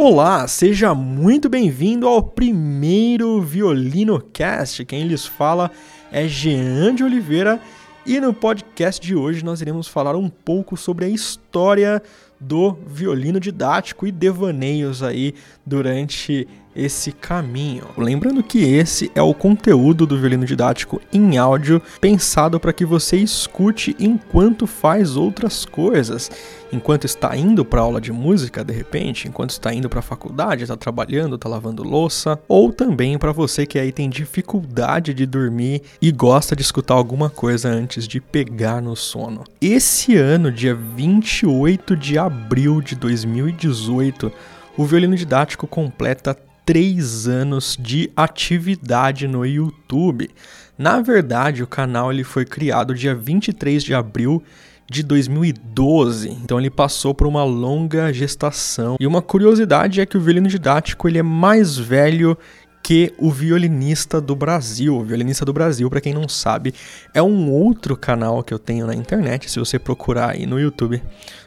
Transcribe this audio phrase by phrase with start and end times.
[0.00, 4.84] Olá, seja muito bem-vindo ao primeiro Violino Cast.
[4.84, 5.72] Quem lhes fala
[6.12, 7.60] é Jean de Oliveira
[8.06, 12.00] e no podcast de hoje nós iremos falar um pouco sobre a história
[12.38, 15.34] do violino didático e devaneios aí
[15.66, 17.84] durante esse caminho.
[17.96, 23.16] Lembrando que esse é o conteúdo do violino didático em áudio pensado para que você
[23.16, 26.30] escute enquanto faz outras coisas,
[26.72, 30.62] enquanto está indo para aula de música de repente, enquanto está indo para a faculdade,
[30.62, 35.82] está trabalhando, está lavando louça, ou também para você que aí tem dificuldade de dormir
[36.00, 39.44] e gosta de escutar alguma coisa antes de pegar no sono.
[39.60, 44.30] Esse ano, dia 28 de abril de 2018,
[44.76, 46.36] o violino didático completa
[46.68, 50.28] três anos de atividade no YouTube.
[50.76, 54.42] Na verdade, o canal ele foi criado dia 23 de abril
[54.86, 56.28] de 2012.
[56.28, 58.98] Então ele passou por uma longa gestação.
[59.00, 62.36] E uma curiosidade é que o violino didático ele é mais velho
[62.82, 64.96] que o Violinista do Brasil.
[64.96, 66.74] O Violinista do Brasil, para quem não sabe,
[67.12, 69.50] é um outro canal que eu tenho na internet.
[69.50, 71.02] Se você procurar aí no YouTube,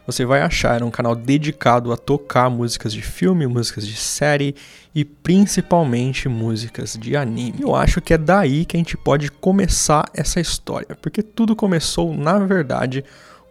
[0.05, 0.81] você vai achar.
[0.81, 4.55] É um canal dedicado a tocar músicas de filme, músicas de série
[4.93, 7.61] e principalmente músicas de anime.
[7.61, 12.13] Eu acho que é daí que a gente pode começar essa história, porque tudo começou,
[12.13, 13.03] na verdade,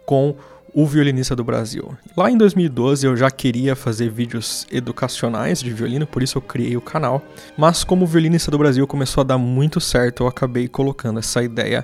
[0.05, 0.35] com
[0.73, 1.95] o violinista do Brasil.
[2.15, 6.77] Lá em 2012 eu já queria fazer vídeos educacionais de violino, por isso eu criei
[6.77, 7.21] o canal.
[7.57, 11.43] Mas como o violinista do Brasil começou a dar muito certo, eu acabei colocando essa
[11.43, 11.83] ideia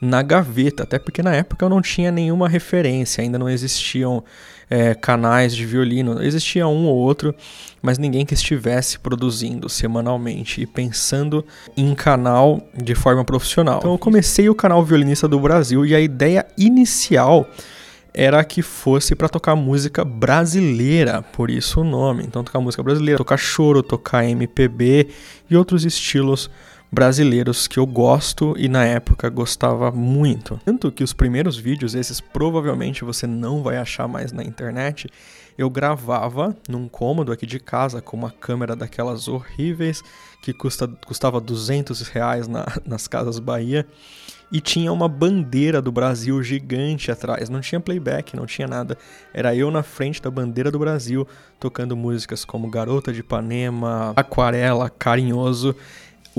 [0.00, 4.22] na gaveta, até porque na época eu não tinha nenhuma referência, ainda não existiam
[4.70, 7.34] é, canais de violino, existia um ou outro,
[7.80, 11.44] mas ninguém que estivesse produzindo semanalmente e pensando
[11.76, 13.78] em canal de forma profissional.
[13.78, 17.48] Então eu comecei o canal Violinista do Brasil e a ideia inicial
[18.12, 22.24] era que fosse para tocar música brasileira, por isso o nome.
[22.26, 25.08] Então tocar música brasileira, tocar choro, tocar MPB
[25.48, 26.50] e outros estilos
[26.90, 30.60] brasileiros que eu gosto e na época gostava muito.
[30.64, 35.08] Tanto que os primeiros vídeos, esses provavelmente você não vai achar mais na internet,
[35.56, 40.02] eu gravava num cômodo aqui de casa com uma câmera daquelas horríveis
[40.40, 43.86] que custa, custava 200 reais na, nas casas Bahia
[44.50, 47.50] e tinha uma bandeira do Brasil gigante atrás.
[47.50, 48.96] Não tinha playback, não tinha nada.
[49.34, 51.26] Era eu na frente da bandeira do Brasil
[51.60, 55.76] tocando músicas como Garota de Ipanema, Aquarela, Carinhoso.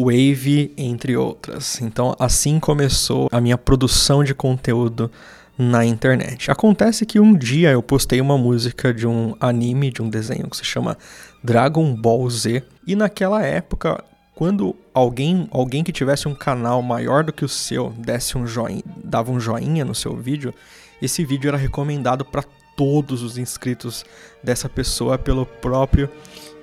[0.04, 1.82] Wave, entre outras.
[1.82, 5.12] Então, assim começou a minha produção de conteúdo
[5.58, 6.50] na internet.
[6.50, 10.56] Acontece que um dia eu postei uma música de um anime, de um desenho que
[10.56, 10.98] se chama
[11.44, 14.04] Dragon Ball Z, e naquela época
[14.40, 18.82] quando alguém, alguém que tivesse um canal maior do que o seu desse um joinha,
[19.04, 20.54] dava um joinha no seu vídeo,
[21.02, 22.46] esse vídeo era recomendado para
[22.80, 24.06] todos os inscritos
[24.42, 26.10] dessa pessoa pelo próprio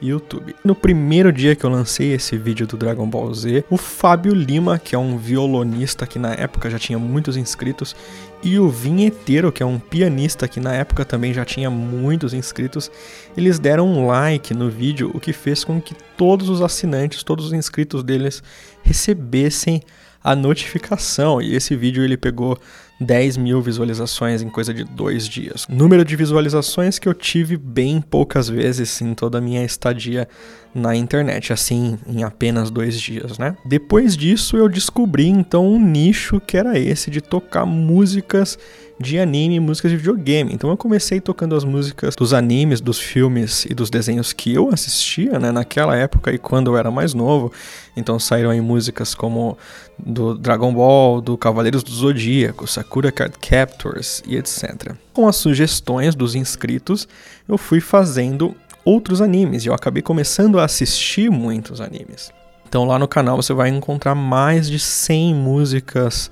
[0.00, 0.56] YouTube.
[0.65, 4.78] No primeiro dia que eu lancei esse vídeo do Dragon Ball Z, o Fábio Lima,
[4.78, 7.94] que é um violonista que na época já tinha muitos inscritos,
[8.43, 12.91] e o Vinheteiro, que é um pianista que na época também já tinha muitos inscritos,
[13.37, 17.44] eles deram um like no vídeo, o que fez com que todos os assinantes, todos
[17.44, 18.43] os inscritos deles
[18.83, 19.83] recebessem
[20.25, 21.43] a notificação.
[21.43, 22.59] E esse vídeo ele pegou
[23.01, 25.67] 10 mil visualizações em coisa de dois dias.
[25.69, 30.29] Número de visualizações que eu tive bem poucas vezes em toda a minha estadia
[30.75, 33.57] na internet, assim, em apenas dois dias, né?
[33.65, 38.59] Depois disso, eu descobri então um nicho que era esse de tocar músicas
[38.99, 40.53] de anime, músicas de videogame.
[40.53, 44.71] Então eu comecei tocando as músicas dos animes, dos filmes e dos desenhos que eu
[44.73, 47.53] assistia, né, naquela época e quando eu era mais novo.
[47.97, 49.59] Então saíram aí músicas como
[49.99, 54.95] do Dragon Ball, do Cavaleiros do Zodíaco, Sakura Card Captors e etc.
[55.13, 57.07] Com as sugestões dos inscritos,
[57.49, 62.33] eu fui fazendo outros animes e eu acabei começando a assistir muitos animes.
[62.69, 66.31] Então lá no canal você vai encontrar mais de 100 músicas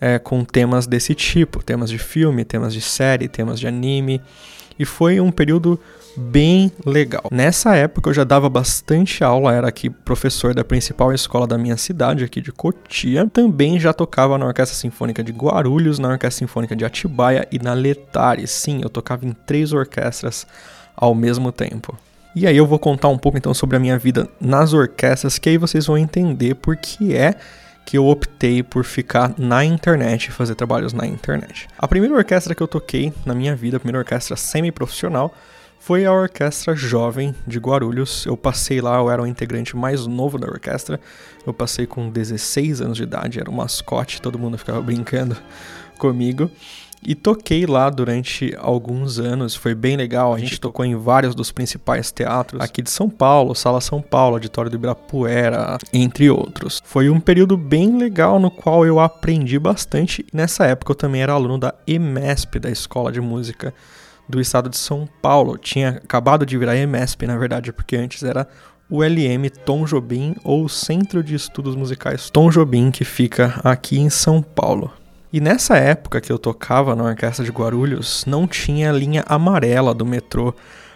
[0.00, 4.20] é, com temas desse tipo, temas de filme, temas de série, temas de anime.
[4.78, 5.78] E foi um período
[6.16, 7.24] bem legal.
[7.30, 11.76] Nessa época eu já dava bastante aula, era aqui professor da principal escola da minha
[11.76, 13.26] cidade, aqui de Cotia.
[13.26, 17.74] Também já tocava na Orquestra Sinfônica de Guarulhos, na Orquestra Sinfônica de Atibaia e na
[17.74, 18.46] Letare.
[18.46, 20.46] Sim, eu tocava em três orquestras
[20.96, 21.96] ao mesmo tempo.
[22.34, 25.48] E aí eu vou contar um pouco então sobre a minha vida nas orquestras, que
[25.48, 27.34] aí vocês vão entender por que é
[27.90, 31.66] que eu optei por ficar na internet e fazer trabalhos na internet.
[31.76, 35.34] A primeira orquestra que eu toquei na minha vida, a primeira orquestra semi-profissional,
[35.80, 38.24] foi a Orquestra Jovem de Guarulhos.
[38.26, 41.00] Eu passei lá, eu era o integrante mais novo da orquestra.
[41.44, 45.36] Eu passei com 16 anos de idade, era um mascote, todo mundo ficava brincando
[45.98, 46.48] comigo.
[47.02, 50.34] E toquei lá durante alguns anos, foi bem legal.
[50.34, 54.36] A gente tocou em vários dos principais teatros aqui de São Paulo, Sala São Paulo,
[54.36, 56.82] Auditório do Ibirapuera, entre outros.
[56.84, 60.26] Foi um período bem legal no qual eu aprendi bastante.
[60.32, 63.72] Nessa época eu também era aluno da EMESP, da Escola de Música
[64.28, 65.56] do Estado de São Paulo.
[65.56, 68.46] Tinha acabado de virar EMESP, na verdade, porque antes era
[68.90, 74.10] o LM Tom Jobim ou Centro de Estudos Musicais Tom Jobim, que fica aqui em
[74.10, 74.92] São Paulo.
[75.32, 79.94] E nessa época que eu tocava na Orquestra de Guarulhos, não tinha a linha amarela
[79.94, 80.52] do metrô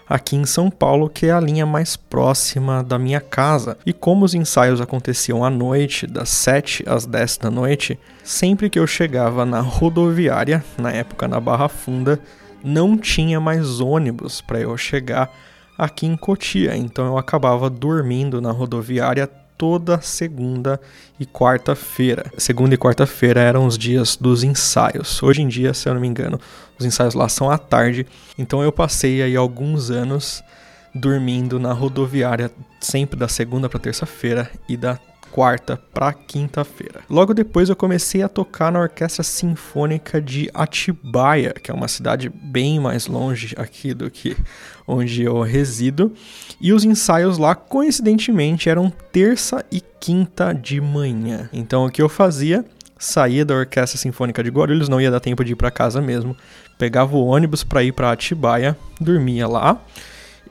[0.08, 3.78] aqui em São Paulo, que é a linha mais próxima da minha casa.
[3.86, 8.78] E como os ensaios aconteciam à noite, das 7 às 10 da noite, sempre que
[8.78, 12.18] eu chegava na rodoviária, na época na Barra Funda,
[12.62, 15.30] não tinha mais ônibus para eu chegar
[15.78, 19.30] aqui em Cotia, então eu acabava dormindo na rodoviária
[19.64, 20.78] toda segunda
[21.18, 22.30] e quarta-feira.
[22.36, 25.22] Segunda e quarta-feira eram os dias dos ensaios.
[25.22, 26.38] Hoje em dia, se eu não me engano,
[26.78, 28.06] os ensaios lá são à tarde.
[28.36, 30.44] Então eu passei aí alguns anos
[30.94, 34.98] dormindo na rodoviária, sempre da segunda para terça-feira e da
[35.34, 37.00] quarta para quinta-feira.
[37.10, 42.28] Logo depois eu comecei a tocar na Orquestra Sinfônica de Atibaia, que é uma cidade
[42.32, 44.36] bem mais longe aqui do que
[44.86, 46.12] onde eu resido,
[46.60, 51.50] e os ensaios lá coincidentemente eram terça e quinta de manhã.
[51.52, 52.64] Então o que eu fazia?
[52.96, 56.36] Saía da Orquestra Sinfônica de Guarulhos, não ia dar tempo de ir para casa mesmo.
[56.78, 59.82] Pegava o ônibus para ir para Atibaia, dormia lá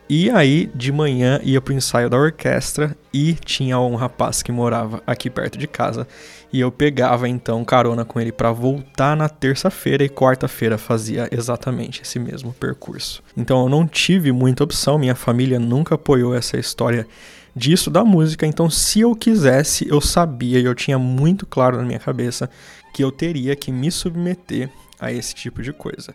[0.10, 5.02] e aí, de manhã, ia pro ensaio da orquestra e tinha um rapaz que morava
[5.08, 6.08] aqui perto de casa.
[6.52, 12.02] E eu pegava então carona com ele para voltar na terça-feira e quarta-feira fazia exatamente
[12.02, 13.24] esse mesmo percurso.
[13.36, 17.08] Então eu não tive muita opção, minha família nunca apoiou essa história
[17.56, 21.84] disso da música, então se eu quisesse, eu sabia e eu tinha muito claro na
[21.84, 22.50] minha cabeça
[22.94, 26.14] que eu teria que me submeter a esse tipo de coisa.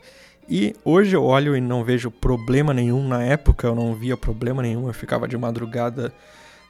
[0.51, 3.07] E hoje eu olho e não vejo problema nenhum.
[3.07, 4.87] Na época eu não via problema nenhum.
[4.87, 6.11] Eu ficava de madrugada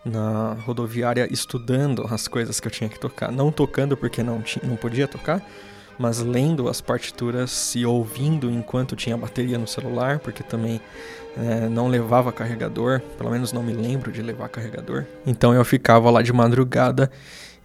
[0.05, 3.31] na rodoviária estudando as coisas que eu tinha que tocar.
[3.31, 5.41] Não tocando porque não, tinha, não podia tocar,
[5.97, 10.81] mas lendo as partituras e ouvindo enquanto tinha bateria no celular, porque também
[11.37, 13.01] é, não levava carregador.
[13.17, 15.05] Pelo menos não me lembro de levar carregador.
[15.25, 17.09] Então eu ficava lá de madrugada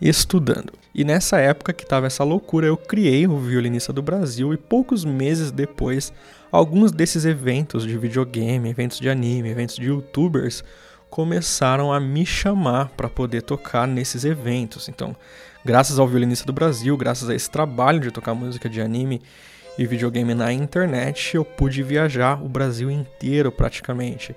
[0.02, 0.74] estudando.
[0.94, 5.04] E nessa época que estava essa loucura, eu criei o Violinista do Brasil e poucos
[5.04, 6.14] meses depois,
[6.52, 10.64] alguns desses eventos de videogame, eventos de anime, eventos de youtubers
[11.10, 14.90] começaram a me chamar para poder tocar nesses eventos.
[14.90, 15.16] Então,
[15.64, 19.22] graças ao Violinista do Brasil, graças a esse trabalho de tocar música de anime
[19.78, 24.36] e videogame na internet, eu pude viajar o Brasil inteiro praticamente.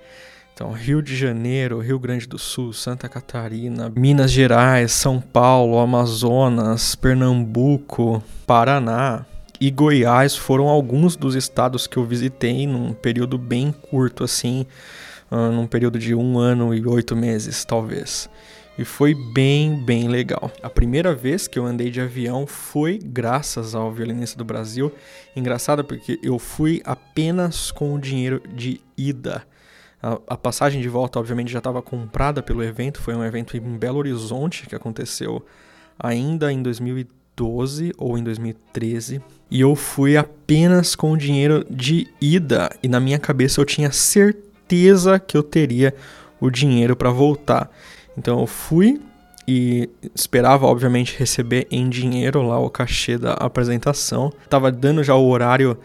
[0.57, 6.95] Então, Rio de Janeiro, Rio Grande do Sul, Santa Catarina, Minas Gerais, São Paulo, Amazonas,
[6.95, 9.23] Pernambuco, Paraná
[9.61, 14.65] e Goiás foram alguns dos estados que eu visitei num período bem curto, assim,
[15.29, 18.27] uh, num período de um ano e oito meses, talvez.
[18.79, 20.51] E foi bem, bem legal.
[20.63, 24.91] A primeira vez que eu andei de avião foi graças ao Violinista do Brasil.
[25.35, 29.43] Engraçado porque eu fui apenas com o dinheiro de ida.
[30.01, 33.01] A, a passagem de volta, obviamente, já estava comprada pelo evento.
[33.01, 35.43] Foi um evento em Belo Horizonte que aconteceu
[35.99, 39.21] ainda em 2012 ou em 2013.
[39.49, 42.69] E eu fui apenas com o dinheiro de ida.
[42.83, 45.93] E na minha cabeça eu tinha certeza que eu teria
[46.39, 47.71] o dinheiro para voltar.
[48.17, 49.01] Então eu fui
[49.47, 54.31] e esperava, obviamente, receber em dinheiro lá o cachê da apresentação.
[54.49, 55.77] Tava dando já o horário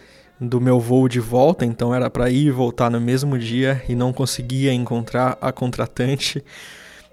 [0.48, 3.94] do meu voo de volta, então era para ir e voltar no mesmo dia e
[3.94, 6.44] não conseguia encontrar a contratante,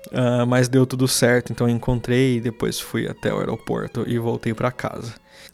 [0.07, 4.53] uh, mas deu tudo certo, então encontrei e depois fui até o aeroporto e voltei
[4.53, 5.13] para casa.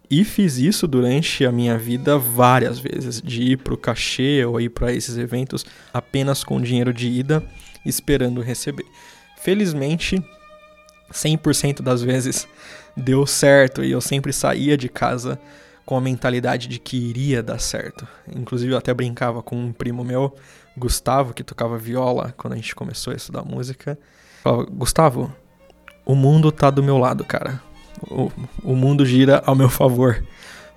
[0.09, 4.61] E fiz isso durante a minha vida várias vezes, de ir para o cachê ou
[4.61, 7.43] ir para esses eventos apenas com dinheiro de ida,
[7.85, 8.85] esperando receber.
[9.37, 10.23] Felizmente,
[11.11, 12.47] 100% das vezes
[12.95, 15.39] deu certo e eu sempre saía de casa
[15.85, 18.07] com a mentalidade de que iria dar certo.
[18.35, 20.35] Inclusive eu até brincava com um primo meu,
[20.75, 23.97] Gustavo, que tocava viola quando a gente começou a estudar música.
[24.43, 25.33] Falava, Gustavo,
[26.05, 27.61] o mundo tá do meu lado, cara.
[28.09, 28.31] O,
[28.63, 30.23] o mundo gira ao meu favor.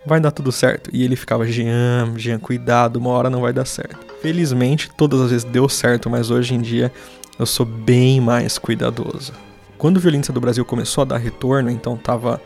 [0.06, 0.90] Vai dar tudo certo.
[0.92, 3.98] E ele ficava, Jean, Jean, cuidado, uma hora não vai dar certo.
[4.20, 6.92] Felizmente, todas as vezes deu certo, mas hoje em dia
[7.38, 9.32] eu sou bem mais cuidadoso.
[9.76, 12.40] Quando o Violinista do Brasil começou a dar retorno, então tava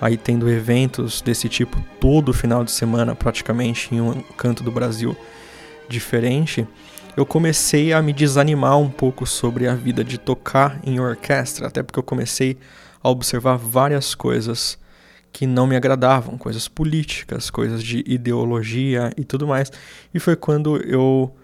[0.00, 5.16] aí tendo eventos desse tipo todo final de semana, praticamente em um canto do Brasil
[5.88, 6.66] diferente,
[7.16, 11.82] eu comecei a me desanimar um pouco sobre a vida de tocar em orquestra, até
[11.82, 12.56] porque eu comecei
[13.02, 14.78] a observar várias coisas
[15.32, 19.70] que não me agradavam, coisas políticas, coisas de ideologia e tudo mais.
[20.12, 21.34] E foi quando eu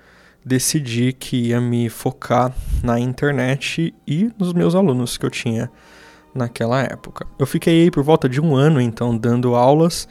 [0.44, 5.70] decidi que ia me focar na internet e nos meus alunos que eu tinha
[6.36, 7.26] naquela época.
[7.38, 10.08] Eu fiquei aí por volta de um ano então dando aulas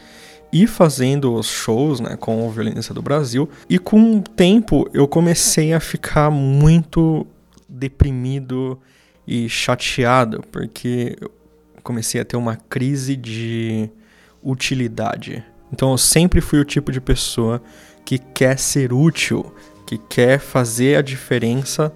[0.51, 3.50] e fazendo os shows né, com o Violinista do Brasil.
[3.70, 7.27] E com o tempo eu comecei a ficar muito
[7.67, 8.79] deprimido
[9.27, 11.32] e chateado, porque eu
[11.84, 13.89] comecei a ter uma crise de
[14.41, 15.44] utilidade.
[15.74, 17.62] Então eu sempre fui o tipo de pessoa
[18.05, 19.53] que quer ser útil,
[19.86, 21.91] que quer fazer a diferença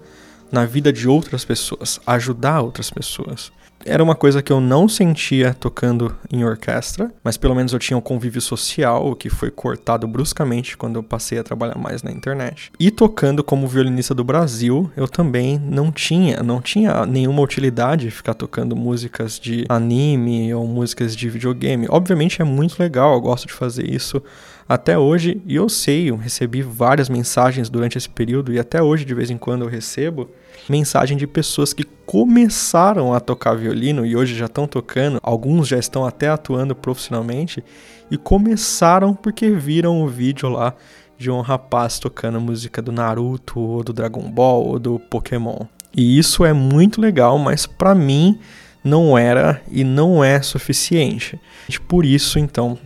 [0.50, 3.52] na vida de outras pessoas, ajudar outras pessoas
[3.84, 7.96] era uma coisa que eu não sentia tocando em orquestra, mas pelo menos eu tinha
[7.96, 12.70] um convívio social, que foi cortado bruscamente quando eu passei a trabalhar mais na internet.
[12.78, 18.34] E tocando como violinista do Brasil, eu também não tinha, não tinha nenhuma utilidade ficar
[18.34, 21.86] tocando músicas de anime ou músicas de videogame.
[21.88, 24.22] Obviamente é muito legal, eu gosto de fazer isso
[24.70, 29.04] até hoje, e eu sei, eu recebi várias mensagens durante esse período, e até hoje
[29.04, 30.30] de vez em quando eu recebo
[30.68, 35.76] mensagem de pessoas que começaram a tocar violino e hoje já estão tocando, alguns já
[35.76, 37.64] estão até atuando profissionalmente,
[38.12, 40.72] e começaram porque viram o vídeo lá
[41.18, 45.66] de um rapaz tocando música do Naruto, ou do Dragon Ball, ou do Pokémon.
[45.92, 48.38] E isso é muito legal, mas para mim
[48.84, 51.40] não era e não é suficiente.
[51.88, 52.78] Por isso, então,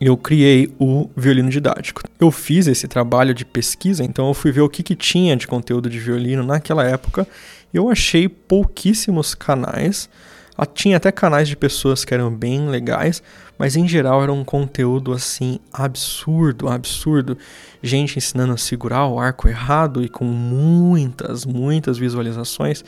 [0.00, 2.02] eu criei o violino didático.
[2.20, 5.46] Eu fiz esse trabalho de pesquisa, então eu fui ver o que, que tinha de
[5.46, 7.26] conteúdo de violino naquela época.
[7.74, 10.08] Eu achei pouquíssimos canais.
[10.56, 13.22] Ah, tinha até canais de pessoas que eram bem legais,
[13.56, 17.36] mas em geral era um conteúdo assim absurdo, absurdo.
[17.82, 22.84] Gente ensinando a segurar o arco errado e com muitas, muitas visualizações.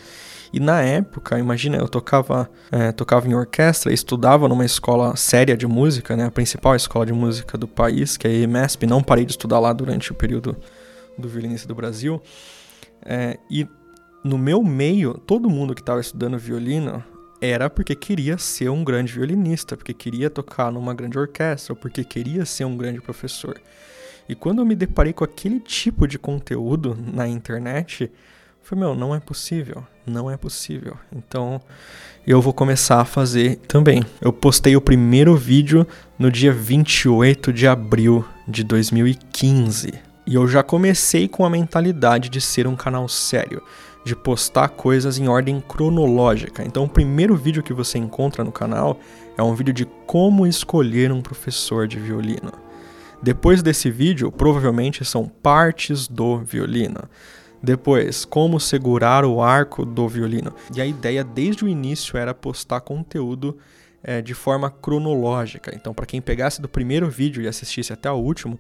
[0.52, 5.66] E na época, imagina, eu tocava, é, tocava em orquestra, estudava numa escola séria de
[5.66, 9.24] música, né, a principal escola de música do país, que é a EMESP, não parei
[9.24, 10.56] de estudar lá durante o período
[11.16, 12.20] do violinista do Brasil.
[13.04, 13.66] É, e
[14.24, 17.02] no meu meio, todo mundo que estava estudando violino
[17.40, 22.44] era porque queria ser um grande violinista, porque queria tocar numa grande orquestra, porque queria
[22.44, 23.60] ser um grande professor.
[24.28, 28.12] E quando eu me deparei com aquele tipo de conteúdo na internet,
[28.62, 30.96] foi meu, não é possível, não é possível.
[31.14, 31.60] Então
[32.26, 34.04] eu vou começar a fazer também.
[34.20, 35.86] Eu postei o primeiro vídeo
[36.18, 39.92] no dia 28 de abril de 2015.
[40.26, 43.62] E eu já comecei com a mentalidade de ser um canal sério,
[44.04, 46.62] de postar coisas em ordem cronológica.
[46.64, 49.00] Então o primeiro vídeo que você encontra no canal
[49.36, 52.52] é um vídeo de como escolher um professor de violino.
[53.22, 57.00] Depois desse vídeo, provavelmente são partes do violino.
[57.62, 60.54] Depois, como segurar o arco do violino.
[60.74, 63.58] E a ideia desde o início era postar conteúdo
[64.02, 65.72] é, de forma cronológica.
[65.74, 68.58] Então, para quem pegasse do primeiro vídeo e assistisse até o último,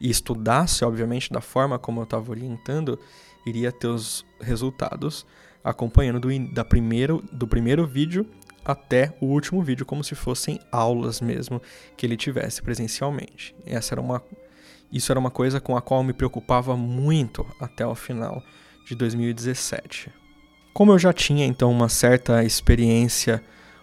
[0.00, 2.98] e estudasse, obviamente, da forma como eu estava orientando,
[3.46, 5.24] iria ter os resultados
[5.62, 8.26] acompanhando do, da primeiro, do primeiro vídeo
[8.64, 11.62] até o último vídeo, como se fossem aulas mesmo
[11.96, 13.54] que ele tivesse presencialmente.
[13.64, 14.22] Essa era uma
[14.92, 18.42] isso era uma coisa com a qual me preocupava muito até o final
[18.84, 20.10] de 2017.
[20.74, 23.42] Como eu já tinha então uma certa experiência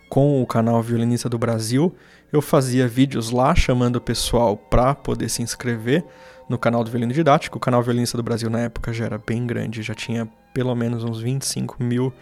[0.10, 1.96] com o canal Violinista do Brasil,
[2.32, 6.04] eu fazia vídeos lá chamando o pessoal para poder se inscrever
[6.48, 7.58] no canal do Violino Didático.
[7.58, 11.04] O canal Violinista do Brasil na época já era bem grande, já tinha pelo menos
[11.04, 12.14] uns 25 mil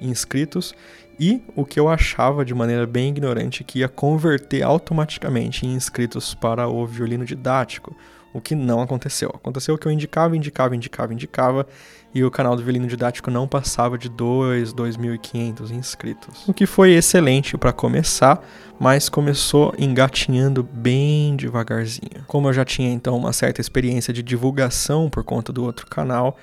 [0.00, 0.74] inscritos.
[1.18, 6.34] E o que eu achava de maneira bem ignorante que ia converter automaticamente em inscritos
[6.34, 7.94] para o violino didático,
[8.32, 9.30] o que não aconteceu.
[9.34, 11.66] Aconteceu que eu indicava, indicava, indicava, indicava,
[12.14, 16.48] e o canal do Violino Didático não passava de 2, 2.500 inscritos.
[16.48, 18.44] O que foi excelente para começar,
[18.78, 22.24] mas começou engatinhando bem devagarzinho.
[22.26, 26.36] Como eu já tinha então uma certa experiência de divulgação por conta do outro canal,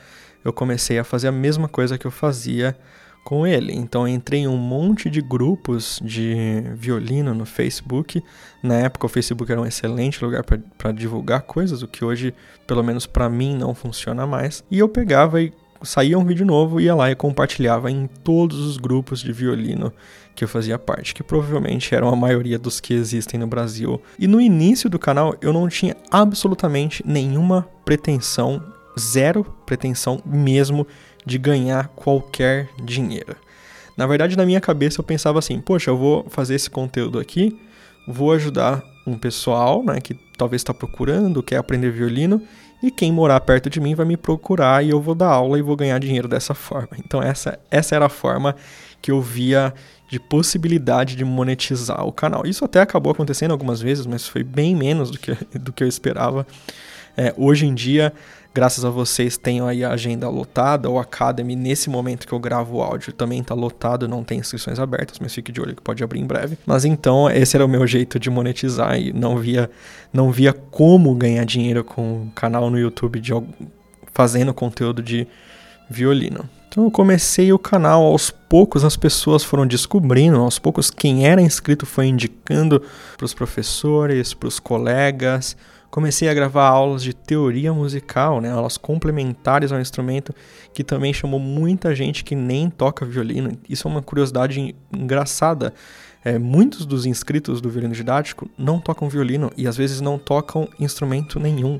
[0.44, 2.78] eu comecei a fazer a mesma coisa que eu fazia
[3.28, 3.74] com ele.
[3.76, 8.24] Então entrei em um monte de grupos de violino no Facebook.
[8.64, 12.34] Na época o Facebook era um excelente lugar para divulgar coisas, o que hoje,
[12.66, 14.64] pelo menos para mim, não funciona mais.
[14.72, 15.52] E eu pegava e
[15.84, 19.92] saía um vídeo novo, ia lá e compartilhava em todos os grupos de violino
[20.34, 24.02] que eu fazia parte, que provavelmente eram a maioria dos que existem no Brasil.
[24.18, 28.64] E no início do canal eu não tinha absolutamente nenhuma pretensão,
[28.98, 30.88] zero pretensão mesmo
[31.28, 33.36] de ganhar qualquer dinheiro.
[33.98, 37.60] Na verdade, na minha cabeça eu pensava assim: poxa, eu vou fazer esse conteúdo aqui,
[38.08, 42.42] vou ajudar um pessoal né, que talvez está procurando, quer aprender violino,
[42.82, 45.62] e quem morar perto de mim vai me procurar e eu vou dar aula e
[45.62, 46.90] vou ganhar dinheiro dessa forma.
[46.98, 48.56] Então essa, essa era a forma
[49.02, 49.74] que eu via
[50.10, 52.46] de possibilidade de monetizar o canal.
[52.46, 55.88] Isso até acabou acontecendo algumas vezes, mas foi bem menos do que, do que eu
[55.88, 56.48] esperava.
[57.18, 58.14] É, hoje em dia,
[58.58, 60.90] graças a vocês, tenho aí a agenda lotada.
[60.90, 64.80] O Academy, nesse momento que eu gravo o áudio, também está lotado, não tem inscrições
[64.80, 66.58] abertas, mas fique de olho que pode abrir em breve.
[66.66, 69.70] Mas então, esse era o meu jeito de monetizar e não via,
[70.12, 73.32] não via como ganhar dinheiro com o canal no YouTube de,
[74.12, 75.28] fazendo conteúdo de
[75.88, 76.50] violino.
[76.68, 81.40] Então eu comecei o canal, aos poucos as pessoas foram descobrindo, aos poucos quem era
[81.40, 82.82] inscrito foi indicando
[83.16, 85.56] para os professores, para os colegas.
[85.98, 90.32] Comecei a gravar aulas de teoria musical, né, aulas complementares ao instrumento,
[90.72, 93.58] que também chamou muita gente que nem toca violino.
[93.68, 95.74] Isso é uma curiosidade engraçada.
[96.24, 100.70] É, muitos dos inscritos do violino didático não tocam violino e às vezes não tocam
[100.80, 101.80] instrumento nenhum.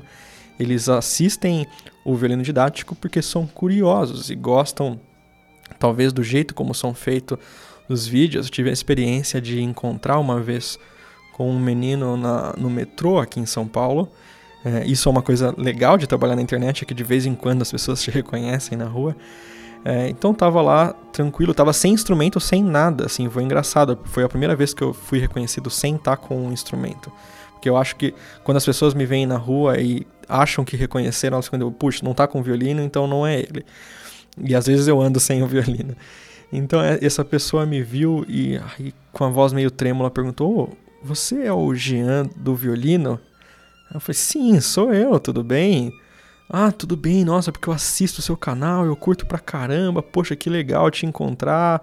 [0.58, 1.64] Eles assistem
[2.04, 4.98] o violino didático porque são curiosos e gostam,
[5.78, 7.38] talvez, do jeito como são feitos
[7.88, 8.46] os vídeos.
[8.46, 10.76] Eu tive a experiência de encontrar uma vez
[11.38, 14.10] com um menino na, no metrô aqui em São Paulo.
[14.64, 17.34] É, isso é uma coisa legal de trabalhar na internet, é que de vez em
[17.36, 19.14] quando as pessoas te reconhecem na rua.
[19.84, 23.96] É, então tava lá tranquilo, tava sem instrumento, sem nada, assim, foi engraçado.
[24.06, 27.12] Foi a primeira vez que eu fui reconhecido sem estar com um instrumento.
[27.52, 31.36] Porque eu acho que quando as pessoas me veem na rua e acham que reconheceram,
[31.36, 33.64] elas eu, puxa, não tá com violino, então não é ele.
[34.36, 35.94] E às vezes eu ando sem o violino.
[36.52, 40.87] Então é, essa pessoa me viu e, e com a voz meio trêmula perguntou: oh,
[41.02, 43.20] Você é o Jean do violino?
[43.92, 45.92] Eu falei: Sim, sou eu, tudo bem?
[46.50, 50.34] Ah, tudo bem, nossa, porque eu assisto o seu canal, eu curto pra caramba, poxa,
[50.34, 51.82] que legal te encontrar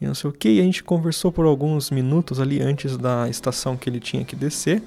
[0.00, 0.48] e não sei o que.
[0.48, 4.34] E a gente conversou por alguns minutos ali antes da estação que ele tinha que
[4.34, 4.82] descer.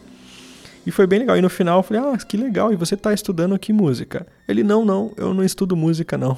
[0.86, 1.38] E foi bem legal.
[1.38, 4.26] E no final eu falei, ah, que legal, e você está estudando que música?
[4.48, 6.38] Ele, não, não, eu não estudo música, não.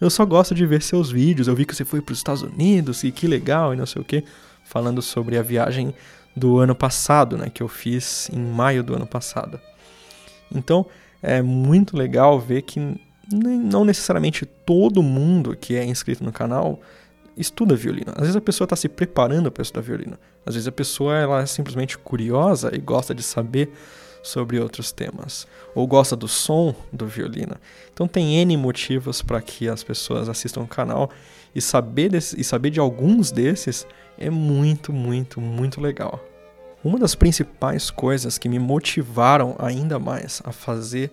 [0.00, 1.48] Eu só gosto de ver seus vídeos.
[1.48, 4.00] Eu vi que você foi para os Estados Unidos e que legal, e não sei
[4.00, 4.24] o que.
[4.64, 5.94] Falando sobre a viagem
[6.34, 7.50] do ano passado, né?
[7.50, 9.60] Que eu fiz em maio do ano passado.
[10.54, 10.86] Então,
[11.22, 12.80] é muito legal ver que
[13.30, 16.80] não necessariamente todo mundo que é inscrito no canal
[17.36, 18.12] estuda violino.
[18.14, 20.18] Às vezes a pessoa está se preparando para estudar violino.
[20.44, 23.72] Às vezes a pessoa ela é simplesmente curiosa e gosta de saber
[24.22, 27.56] sobre outros temas, ou gosta do som do violino.
[27.92, 31.10] Então tem N motivos para que as pessoas assistam o canal
[31.54, 36.24] e saber, desse, e saber de alguns desses é muito, muito, muito legal.
[36.84, 41.12] Uma das principais coisas que me motivaram ainda mais a fazer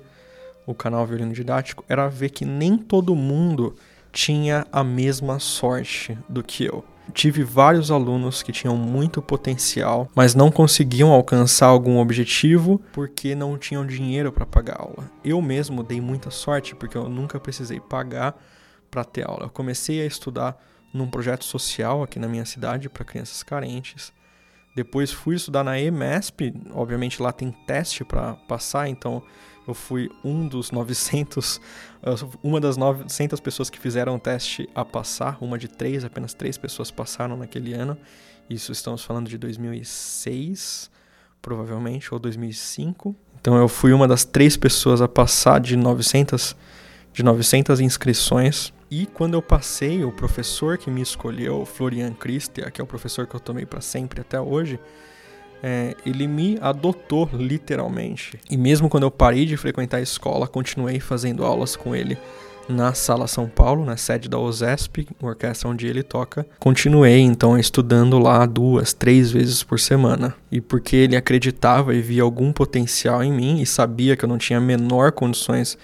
[0.65, 3.75] o canal Violino Didático era ver que nem todo mundo
[4.11, 6.83] tinha a mesma sorte do que eu.
[7.13, 13.57] Tive vários alunos que tinham muito potencial, mas não conseguiam alcançar algum objetivo porque não
[13.57, 15.09] tinham dinheiro para pagar aula.
[15.23, 18.35] Eu mesmo dei muita sorte porque eu nunca precisei pagar
[18.89, 19.45] para ter aula.
[19.45, 20.59] Eu comecei a estudar
[20.91, 24.11] num projeto social aqui na minha cidade para crianças carentes.
[24.75, 29.23] Depois fui estudar na EMESP, obviamente lá tem teste para passar, então
[29.67, 31.59] eu fui um dos 900,
[32.43, 36.57] uma das 900 pessoas que fizeram o teste a passar, uma de três, apenas três
[36.57, 37.97] pessoas passaram naquele ano.
[38.49, 40.89] Isso estamos falando de 2006,
[41.41, 43.15] provavelmente, ou 2005.
[43.39, 46.55] Então eu fui uma das três pessoas a passar de 900,
[47.13, 48.73] de 900 inscrições.
[48.91, 53.27] E quando eu passei, o professor que me escolheu, Florian Christia, que é o professor
[53.27, 54.79] que eu tomei para sempre até hoje,
[55.61, 58.39] é, ele me adotou literalmente.
[58.49, 62.17] E mesmo quando eu parei de frequentar a escola, continuei fazendo aulas com ele
[62.69, 66.45] na Sala São Paulo, na sede da OSESP, orquestra onde ele toca.
[66.59, 70.35] Continuei então estudando lá duas, três vezes por semana.
[70.51, 74.37] E porque ele acreditava e via algum potencial em mim e sabia que eu não
[74.37, 75.77] tinha menor condições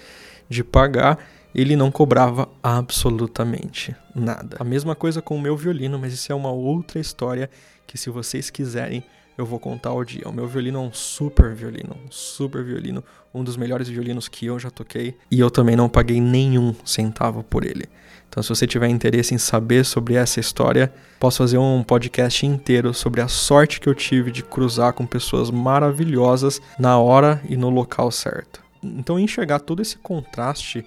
[0.48, 1.18] de pagar,
[1.56, 4.58] ele não cobrava absolutamente nada.
[4.60, 7.48] A mesma coisa com o meu violino, mas isso é uma outra história
[7.86, 9.02] que se vocês quiserem
[9.38, 10.22] eu vou contar o dia.
[10.26, 13.02] O meu violino é um super violino, um super violino,
[13.34, 17.42] um dos melhores violinos que eu já toquei, e eu também não paguei nenhum centavo
[17.42, 17.86] por ele.
[18.28, 22.92] Então, se você tiver interesse em saber sobre essa história, posso fazer um podcast inteiro
[22.92, 27.70] sobre a sorte que eu tive de cruzar com pessoas maravilhosas na hora e no
[27.70, 28.62] local certo.
[28.82, 30.84] Então, enxergar todo esse contraste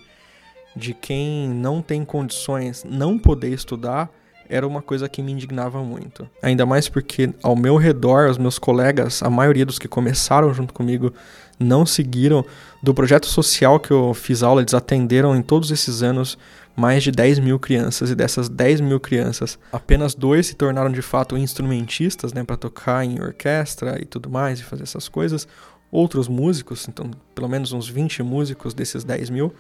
[0.80, 4.10] de quem não tem condições não poder estudar
[4.50, 6.28] era uma coisa que me indignava muito.
[6.42, 10.74] Ainda mais porque ao meu redor, os meus colegas, a maioria dos que começaram junto
[10.74, 11.14] comigo,
[11.60, 12.44] não seguiram
[12.82, 16.36] do projeto social que eu fiz aula, eles atenderam em todos esses anos
[16.76, 21.02] mais de 10 mil crianças, e dessas 10 mil crianças, apenas dois se tornaram de
[21.02, 25.48] fato instrumentistas, né, para tocar em orquestra e tudo mais, e fazer essas coisas.
[25.92, 29.52] outros músicos, então pelo menos uns 20 músicos desses 10 mil,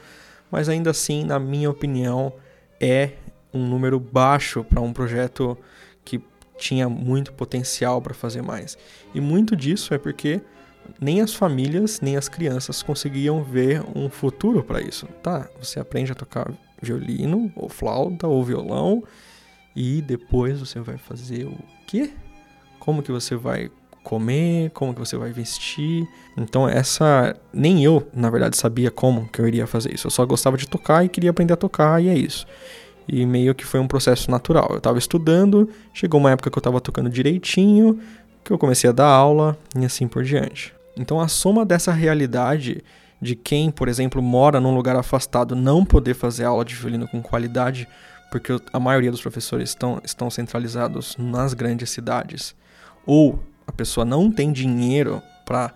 [0.51, 2.33] mas ainda assim, na minha opinião,
[2.79, 3.11] é
[3.53, 5.57] um número baixo para um projeto
[6.05, 6.21] que
[6.57, 8.77] tinha muito potencial para fazer mais.
[9.13, 10.41] E muito disso é porque
[10.99, 15.07] nem as famílias, nem as crianças conseguiam ver um futuro para isso.
[15.21, 19.03] Tá, você aprende a tocar violino, ou flauta, ou violão,
[19.75, 22.11] e depois você vai fazer o quê?
[22.79, 23.69] Como que você vai
[24.09, 26.07] comer, como que você vai vestir.
[26.35, 30.07] Então essa nem eu, na verdade, sabia como que eu iria fazer isso.
[30.07, 32.47] Eu só gostava de tocar e queria aprender a tocar e é isso.
[33.07, 34.67] E meio que foi um processo natural.
[34.71, 37.99] Eu estava estudando, chegou uma época que eu estava tocando direitinho,
[38.43, 40.73] que eu comecei a dar aula e assim por diante.
[40.97, 42.83] Então a soma dessa realidade
[43.21, 47.21] de quem, por exemplo, mora num lugar afastado não poder fazer aula de violino com
[47.21, 47.87] qualidade,
[48.31, 52.55] porque a maioria dos professores estão, estão centralizados nas grandes cidades,
[53.05, 53.39] ou
[53.69, 55.71] a pessoa não tem dinheiro para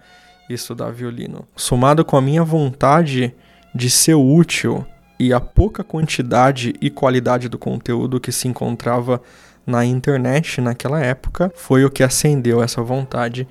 [0.50, 3.34] estudar violino, somado com a minha vontade
[3.74, 4.84] de ser útil
[5.20, 9.22] e a pouca quantidade e qualidade do conteúdo que se encontrava
[9.66, 13.48] na internet naquela época, foi o que acendeu essa vontade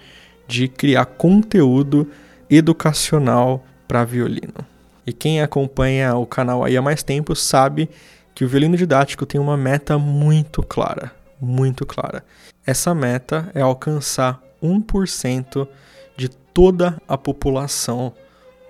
[0.48, 2.10] de criar conteúdo
[2.50, 4.66] educacional para violino.
[5.06, 7.88] E quem acompanha o canal aí há mais tempo sabe
[8.34, 12.24] que o violino didático tem uma meta muito clara, muito clara.
[12.64, 15.66] Essa meta é alcançar 1%
[16.16, 18.12] de toda a população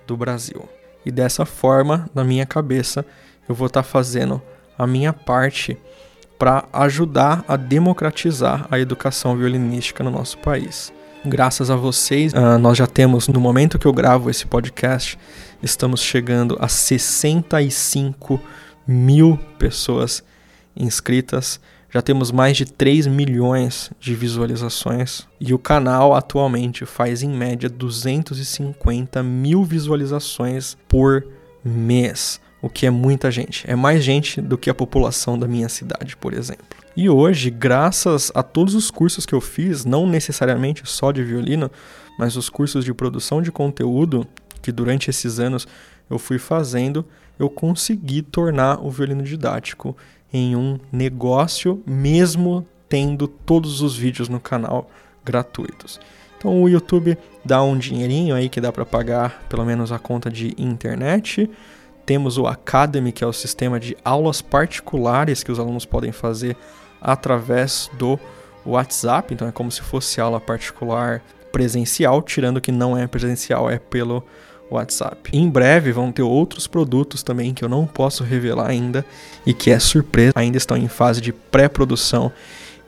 [0.07, 0.67] do Brasil.
[1.05, 3.05] E dessa forma, na minha cabeça,
[3.47, 4.41] eu vou estar tá fazendo
[4.77, 5.77] a minha parte
[6.39, 10.91] para ajudar a democratizar a educação violinística no nosso país.
[11.25, 15.17] Graças a vocês, uh, nós já temos, no momento que eu gravo esse podcast,
[15.61, 18.41] estamos chegando a 65
[18.85, 20.23] mil pessoas
[20.75, 21.61] inscritas
[21.93, 27.69] já temos mais de 3 milhões de visualizações e o canal atualmente faz em média
[27.69, 31.23] 250 mil visualizações por
[31.63, 33.69] mês, o que é muita gente.
[33.69, 36.65] É mais gente do que a população da minha cidade, por exemplo.
[36.97, 41.69] E hoje, graças a todos os cursos que eu fiz, não necessariamente só de violino,
[42.17, 44.27] mas os cursos de produção de conteúdo
[44.63, 45.67] que durante esses anos
[46.09, 47.05] eu fui fazendo,
[47.37, 49.95] eu consegui tornar o violino didático
[50.33, 54.89] em um negócio, mesmo tendo todos os vídeos no canal
[55.23, 55.99] gratuitos.
[56.37, 60.29] Então o YouTube dá um dinheirinho aí que dá para pagar pelo menos a conta
[60.29, 61.49] de internet.
[62.05, 66.57] Temos o Academy, que é o sistema de aulas particulares que os alunos podem fazer
[66.99, 68.19] através do
[68.65, 73.77] WhatsApp, então é como se fosse aula particular presencial, tirando que não é presencial, é
[73.77, 74.23] pelo
[74.69, 75.29] WhatsApp.
[75.31, 79.05] Em breve vão ter outros produtos também que eu não posso revelar ainda
[79.45, 82.31] e que é surpresa, ainda estão em fase de pré-produção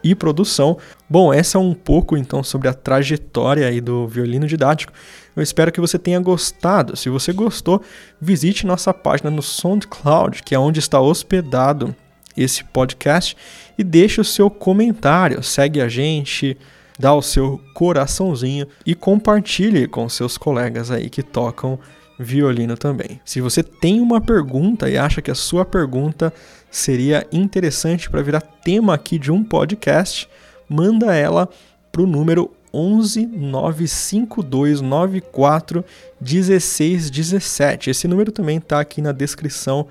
[0.03, 0.77] e produção.
[1.09, 4.93] Bom, essa é um pouco então sobre a trajetória aí do violino didático.
[5.35, 6.95] Eu espero que você tenha gostado.
[6.95, 7.81] Se você gostou,
[8.21, 11.95] visite nossa página no SoundCloud, que é onde está hospedado
[12.37, 13.35] esse podcast,
[13.77, 15.41] e deixe o seu comentário.
[15.41, 16.57] Segue a gente,
[16.99, 21.79] dá o seu coraçãozinho e compartilhe com seus colegas aí que tocam
[22.17, 23.19] violino também.
[23.25, 26.33] Se você tem uma pergunta e acha que a sua pergunta
[26.71, 30.29] seria interessante para virar tema aqui de um podcast,
[30.69, 31.49] manda ela
[31.91, 35.83] para o número 11 95294
[36.19, 37.89] 1617.
[37.89, 39.87] Esse número também está aqui na descrição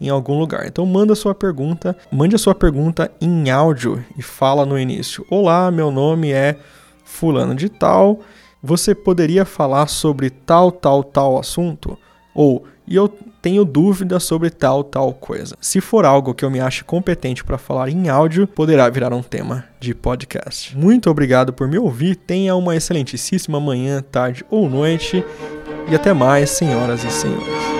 [0.00, 0.66] em algum lugar.
[0.66, 5.70] Então manda sua pergunta, mande a sua pergunta em áudio e fala no início: "Olá,
[5.70, 6.56] meu nome é
[7.04, 8.20] fulano de tal.
[8.62, 11.98] Você poderia falar sobre tal, tal, tal assunto?"
[12.34, 13.08] Ou e eu
[13.42, 15.56] tenho dúvida sobre tal, tal coisa.
[15.60, 19.22] Se for algo que eu me ache competente para falar em áudio, poderá virar um
[19.22, 20.76] tema de podcast.
[20.76, 22.14] Muito obrigado por me ouvir.
[22.14, 25.24] Tenha uma excelentíssima manhã, tarde ou noite.
[25.90, 27.75] E até mais, senhoras e senhores.